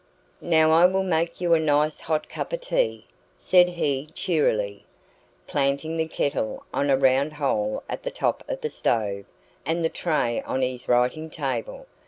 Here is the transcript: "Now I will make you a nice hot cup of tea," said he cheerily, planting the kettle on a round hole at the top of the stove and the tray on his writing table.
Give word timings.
"Now 0.41 0.71
I 0.71 0.87
will 0.87 1.03
make 1.03 1.39
you 1.41 1.53
a 1.53 1.59
nice 1.59 1.99
hot 1.99 2.27
cup 2.27 2.51
of 2.53 2.61
tea," 2.61 3.05
said 3.37 3.69
he 3.69 4.07
cheerily, 4.15 4.83
planting 5.45 5.95
the 5.97 6.07
kettle 6.07 6.63
on 6.73 6.89
a 6.89 6.97
round 6.97 7.33
hole 7.33 7.83
at 7.87 8.01
the 8.01 8.09
top 8.09 8.43
of 8.49 8.61
the 8.61 8.71
stove 8.71 9.25
and 9.63 9.85
the 9.85 9.89
tray 9.89 10.41
on 10.41 10.63
his 10.63 10.89
writing 10.89 11.29
table. 11.29 11.85